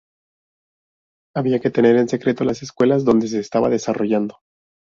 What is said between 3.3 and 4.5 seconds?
estaba desarrollando.